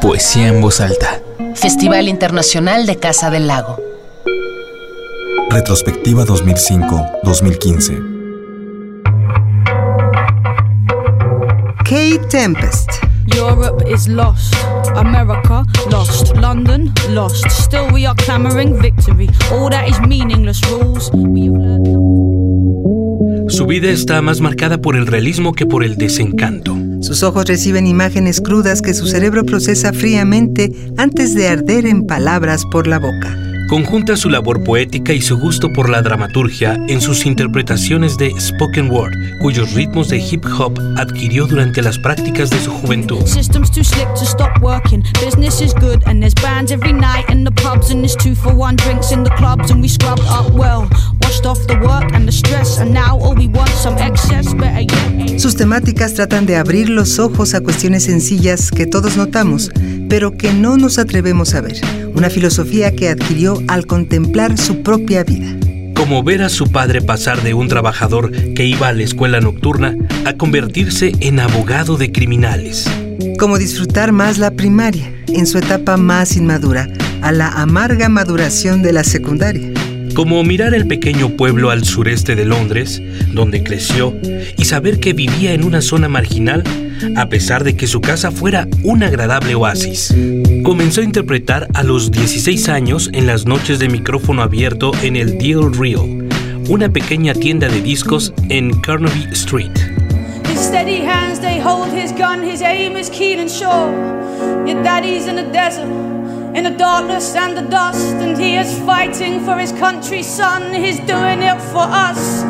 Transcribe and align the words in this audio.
Poesía 0.00 0.48
en 0.48 0.60
voz 0.60 0.80
alta. 0.80 1.20
Festival 1.54 2.08
Internacional 2.08 2.86
de 2.86 2.96
Casa 2.96 3.30
del 3.30 3.46
Lago. 3.46 3.80
Retrospectiva 5.50 6.24
2005-2015. 6.24 8.14
Kate 11.84 12.26
Tempest. 12.28 12.90
Europe 13.34 13.84
is 13.88 14.08
lost. 14.08 14.54
America 14.96 15.64
lost. 15.90 16.36
London 16.36 16.92
lost. 17.10 17.48
Still 17.50 17.92
we 17.92 18.06
are 18.06 18.16
clamoring 18.16 18.80
victory. 18.80 19.28
All 19.52 19.70
that 19.70 19.88
is 19.88 20.00
meaningless 20.00 20.60
rules. 20.70 21.10
Su 23.48 23.66
vida 23.66 23.90
está 23.90 24.20
más 24.22 24.40
marcada 24.40 24.78
por 24.78 24.96
el 24.96 25.06
realismo 25.06 25.52
que 25.52 25.66
por 25.66 25.84
el 25.84 25.96
desencanto. 25.96 26.76
Sus 27.04 27.22
ojos 27.22 27.44
reciben 27.44 27.86
imágenes 27.86 28.40
crudas 28.40 28.80
que 28.80 28.94
su 28.94 29.06
cerebro 29.06 29.44
procesa 29.44 29.92
fríamente 29.92 30.72
antes 30.96 31.34
de 31.34 31.48
arder 31.48 31.84
en 31.84 32.06
palabras 32.06 32.64
por 32.64 32.86
la 32.86 32.98
boca. 32.98 33.36
Conjunta 33.68 34.16
su 34.16 34.30
labor 34.30 34.64
poética 34.64 35.12
y 35.12 35.20
su 35.20 35.38
gusto 35.38 35.70
por 35.70 35.90
la 35.90 36.00
dramaturgia 36.00 36.78
en 36.88 37.02
sus 37.02 37.26
interpretaciones 37.26 38.16
de 38.16 38.32
spoken 38.40 38.90
word, 38.90 39.12
cuyos 39.40 39.72
ritmos 39.72 40.08
de 40.08 40.18
hip 40.18 40.44
hop 40.58 40.78
adquirió 40.96 41.46
durante 41.46 41.82
las 41.82 41.98
prácticas 41.98 42.48
de 42.48 42.58
su 42.60 42.70
juventud. 42.70 43.20
Sus 55.36 55.56
temáticas 55.56 56.14
tratan 56.14 56.46
de 56.46 56.56
abrir 56.56 56.88
los 56.88 57.18
ojos 57.18 57.54
a 57.54 57.60
cuestiones 57.60 58.04
sencillas 58.04 58.70
que 58.70 58.86
todos 58.86 59.16
notamos, 59.16 59.70
pero 60.08 60.36
que 60.36 60.52
no 60.52 60.76
nos 60.76 60.98
atrevemos 60.98 61.54
a 61.54 61.60
ver. 61.60 61.80
Una 62.14 62.30
filosofía 62.30 62.94
que 62.94 63.08
adquirió 63.08 63.60
al 63.68 63.86
contemplar 63.86 64.56
su 64.56 64.82
propia 64.82 65.24
vida. 65.24 65.56
Como 65.96 66.22
ver 66.22 66.42
a 66.42 66.48
su 66.48 66.70
padre 66.70 67.02
pasar 67.02 67.42
de 67.42 67.54
un 67.54 67.68
trabajador 67.68 68.30
que 68.54 68.64
iba 68.64 68.88
a 68.88 68.92
la 68.92 69.02
escuela 69.02 69.40
nocturna 69.40 69.96
a 70.24 70.34
convertirse 70.34 71.12
en 71.20 71.40
abogado 71.40 71.96
de 71.96 72.12
criminales. 72.12 72.88
Como 73.38 73.58
disfrutar 73.58 74.12
más 74.12 74.38
la 74.38 74.52
primaria, 74.52 75.12
en 75.28 75.46
su 75.46 75.58
etapa 75.58 75.96
más 75.96 76.36
inmadura, 76.36 76.88
a 77.22 77.32
la 77.32 77.48
amarga 77.48 78.08
maduración 78.08 78.82
de 78.82 78.92
la 78.92 79.02
secundaria. 79.02 79.73
Como 80.14 80.44
mirar 80.44 80.74
el 80.74 80.86
pequeño 80.86 81.30
pueblo 81.30 81.70
al 81.70 81.84
sureste 81.84 82.36
de 82.36 82.44
Londres, 82.44 83.02
donde 83.32 83.64
creció, 83.64 84.14
y 84.56 84.64
saber 84.64 85.00
que 85.00 85.12
vivía 85.12 85.54
en 85.54 85.64
una 85.64 85.82
zona 85.82 86.08
marginal, 86.08 86.62
a 87.16 87.28
pesar 87.28 87.64
de 87.64 87.74
que 87.76 87.88
su 87.88 88.00
casa 88.00 88.30
fuera 88.30 88.68
un 88.84 89.02
agradable 89.02 89.56
oasis. 89.56 90.14
Comenzó 90.62 91.00
a 91.00 91.04
interpretar 91.04 91.66
a 91.74 91.82
los 91.82 92.12
16 92.12 92.68
años 92.68 93.10
en 93.12 93.26
las 93.26 93.46
noches 93.46 93.80
de 93.80 93.88
micrófono 93.88 94.42
abierto 94.42 94.92
en 95.02 95.16
el 95.16 95.36
Deal 95.36 95.74
Reel, 95.74 96.28
una 96.68 96.88
pequeña 96.88 97.34
tienda 97.34 97.68
de 97.68 97.82
discos 97.82 98.32
en 98.48 98.70
Carnaby 98.80 99.28
Street. 99.32 99.72
In 106.54 106.64
the 106.64 106.70
darkness 106.70 107.34
and 107.34 107.56
the 107.56 107.62
dust. 107.62 108.14
And 108.14 108.38
he 108.38 108.56
is 108.56 108.78
fighting 108.80 109.44
for 109.44 109.56
his 109.56 109.72
country's 109.72 110.26
son. 110.26 110.72
He's 110.72 110.98
doing 111.00 111.42
it 111.42 111.60
for 111.72 111.86
us. 112.06 112.42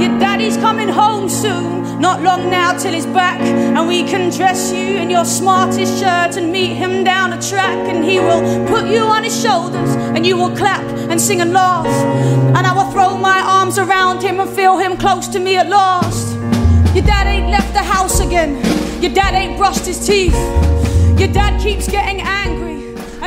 Your 0.00 0.18
daddy's 0.18 0.56
coming 0.56 0.88
home 0.88 1.28
soon. 1.28 2.00
Not 2.00 2.22
long 2.22 2.50
now 2.50 2.76
till 2.76 2.94
he's 2.94 3.06
back. 3.06 3.40
And 3.40 3.86
we 3.86 4.02
can 4.02 4.30
dress 4.30 4.72
you 4.72 4.96
in 4.96 5.10
your 5.10 5.24
smartest 5.24 6.00
shirt 6.00 6.36
and 6.36 6.50
meet 6.50 6.74
him 6.74 7.04
down 7.04 7.30
the 7.30 7.40
track. 7.40 7.78
And 7.88 8.04
he 8.04 8.18
will 8.18 8.42
put 8.66 8.86
you 8.86 9.02
on 9.02 9.22
his 9.22 9.40
shoulders. 9.40 9.94
And 10.14 10.26
you 10.26 10.36
will 10.36 10.56
clap 10.56 10.82
and 11.10 11.20
sing 11.20 11.40
and 11.40 11.52
laugh. 11.52 11.86
And 12.56 12.66
I 12.66 12.72
will 12.72 12.90
throw 12.90 13.16
my 13.18 13.40
arms 13.40 13.78
around 13.78 14.22
him 14.22 14.40
and 14.40 14.50
feel 14.50 14.78
him 14.78 14.96
close 14.96 15.28
to 15.28 15.38
me 15.38 15.56
at 15.56 15.68
last. 15.68 16.34
Your 16.94 17.04
dad 17.04 17.26
ain't 17.26 17.50
left 17.50 17.72
the 17.72 17.82
house 17.82 18.20
again. 18.20 18.56
Your 19.02 19.12
dad 19.12 19.34
ain't 19.34 19.58
brushed 19.58 19.86
his 19.86 20.04
teeth. 20.06 20.34
Your 21.18 21.32
dad 21.32 21.60
keeps 21.60 21.88
getting 21.88 22.20
angry. 22.20 22.71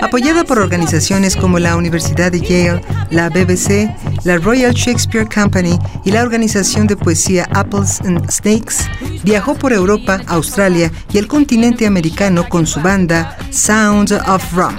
Apoyada 0.02 0.44
por 0.44 0.60
organizaciones 0.60 1.36
como 1.36 1.60
la 1.60 1.76
Universidad 1.76 2.32
de 2.32 2.42
Yale, 2.42 2.82
la 3.12 3.30
BBC, 3.30 3.90
la 4.24 4.38
Royal 4.38 4.74
Shakespeare 4.74 5.28
Company 5.28 5.80
y 6.04 6.12
la 6.12 6.22
organización 6.22 6.88
de 6.88 6.96
poesía 6.96 7.48
Apples 7.54 8.02
and 8.02 8.30
Snakes, 8.30 8.76
viajó 9.24 9.56
por 9.56 9.74
Europa, 9.74 10.22
Australia 10.28 10.92
y 11.12 11.18
el 11.18 11.28
continente 11.28 11.88
americano 11.88 12.48
con 12.48 12.68
su 12.68 12.82
banda 12.82 13.38
Sound 13.52 14.12
of 14.28 14.54
Rock. 14.54 14.74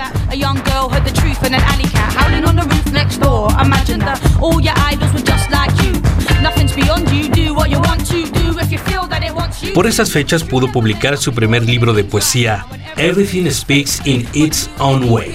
Por 9.74 9.86
esas 9.86 10.10
fechas 10.10 10.42
pudo 10.44 10.70
publicar 10.72 11.18
su 11.18 11.32
primer 11.32 11.64
libro 11.64 11.92
de 11.92 12.04
poesía, 12.04 12.66
Everything 12.96 13.50
Speaks 13.50 14.00
in 14.04 14.26
Its 14.32 14.70
Own 14.78 15.10
Way, 15.10 15.34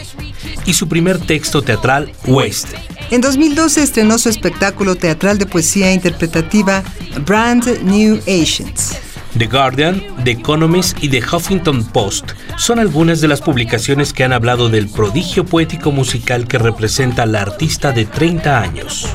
y 0.66 0.74
su 0.74 0.88
primer 0.88 1.20
texto 1.20 1.62
teatral, 1.62 2.12
Waste. 2.26 2.78
En 3.12 3.22
2012 3.22 3.84
estrenó 3.84 4.18
su 4.18 4.30
espectáculo 4.30 4.96
teatral 4.96 5.38
de 5.38 5.46
poesía 5.46 5.94
interpretativa 5.94 6.84
Brand 7.26 7.82
New 7.84 8.20
Asians. 8.22 8.98
The 9.38 9.48
Guardian, 9.48 10.04
The 10.24 10.32
Economist 10.32 11.02
y 11.04 11.10
The 11.10 11.22
Huffington 11.24 11.86
Post 11.86 12.32
son 12.58 12.80
algunas 12.80 13.22
de 13.22 13.30
las 13.30 13.42
publicaciones 13.42 14.12
que 14.12 14.24
han 14.24 14.34
hablado 14.34 14.70
del 14.70 14.90
prodigio 14.90 15.46
poético 15.46 15.92
musical 15.92 16.48
que 16.48 16.58
representa 16.58 17.26
la 17.26 17.42
artista 17.42 17.92
de 17.92 18.06
30 18.06 18.62
años. 18.62 19.08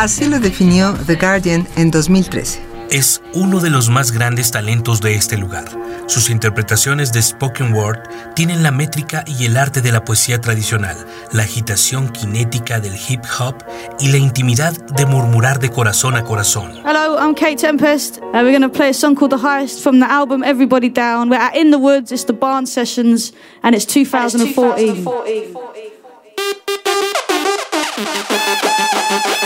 Así 0.00 0.24
lo 0.24 0.40
definió 0.40 0.94
The 1.06 1.16
Guardian 1.16 1.68
en 1.76 1.90
2013. 1.90 2.58
Es 2.90 3.20
uno 3.34 3.60
de 3.60 3.68
los 3.68 3.90
más 3.90 4.12
grandes 4.12 4.50
talentos 4.50 5.02
de 5.02 5.14
este 5.14 5.36
lugar. 5.36 5.66
Sus 6.06 6.30
interpretaciones 6.30 7.12
de 7.12 7.20
spoken 7.20 7.74
word 7.74 7.98
tienen 8.34 8.62
la 8.62 8.70
métrica 8.70 9.24
y 9.26 9.44
el 9.44 9.58
arte 9.58 9.82
de 9.82 9.92
la 9.92 10.02
poesía 10.02 10.40
tradicional, 10.40 10.96
la 11.32 11.42
agitación 11.42 12.08
kinética 12.08 12.80
del 12.80 12.94
hip 12.94 13.20
hop 13.38 13.56
y 13.98 14.08
la 14.08 14.16
intimidad 14.16 14.72
de 14.72 15.04
murmurar 15.04 15.58
de 15.58 15.68
corazón 15.68 16.16
a 16.16 16.24
corazón. 16.24 16.72
Hello, 16.82 17.18
I'm 17.18 17.34
Kate 17.34 17.56
Tempest. 17.56 18.20
and 18.22 18.46
we're 18.46 18.58
going 18.58 18.62
to 18.62 18.70
play 18.70 18.88
a 18.88 18.94
song 18.94 19.14
called 19.14 19.32
The 19.32 19.46
Heist 19.46 19.82
from 19.82 20.00
the 20.00 20.10
album 20.10 20.42
Everybody 20.42 20.88
Down. 20.88 21.28
We're 21.28 21.36
at 21.36 21.54
In 21.54 21.72
the 21.72 21.78
Woods, 21.78 22.10
it's 22.10 22.24
the 22.24 22.32
Barnes 22.32 22.72
Sessions, 22.72 23.34
and 23.62 23.74
it's 23.74 23.84
2014. 23.84 25.04
It's 29.26 29.39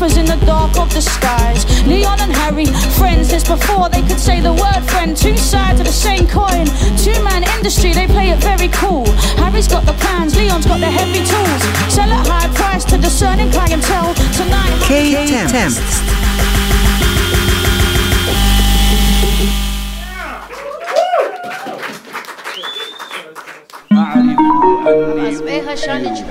whispers 0.00 0.16
in 0.16 0.26
the 0.26 0.46
dark 0.46 0.76
of 0.78 0.92
the 0.94 1.00
skies. 1.00 1.64
Leon 1.86 2.20
and 2.20 2.32
Harry, 2.32 2.66
friends. 2.98 3.28
This 3.28 3.46
before 3.46 3.88
they 3.88 4.02
could 4.02 4.18
say 4.18 4.40
the 4.40 4.52
word 4.52 4.82
friend. 4.90 5.16
Two 5.16 5.36
sides 5.36 5.80
of 5.80 5.86
the 5.86 5.92
same 5.92 6.26
coin. 6.26 6.66
Two 6.96 7.16
man 7.22 7.44
industry, 7.56 7.92
they 7.92 8.06
play 8.06 8.30
it 8.30 8.38
very 8.38 8.68
cool. 8.68 9.06
Harry's 9.36 9.68
got 9.68 9.84
the 9.84 9.92
plans, 9.92 10.36
Leon's 10.36 10.66
got 10.66 10.80
the 10.80 10.90
heavy 10.90 11.24
tools. 11.24 11.62
Sell 11.92 12.10
at 12.10 12.26
high 12.26 12.48
price 12.54 12.84
to 12.84 12.96
discerning 12.98 13.50
clientele. 13.50 14.14
Tonight. 14.34 14.72
Kate 14.86 15.28
Tempest. 15.28 15.82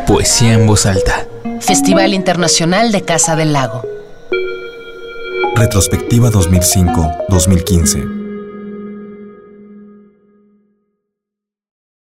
Poesía 0.07 0.53
en 0.53 0.65
voz 0.65 0.85
alta. 0.85 1.28
Festival 1.59 2.13
Internacional 2.13 2.91
de 2.91 3.03
Casa 3.03 3.35
del 3.35 3.53
Lago. 3.53 3.83
Retrospectiva 5.55 6.29
2005-2015. 6.29 8.18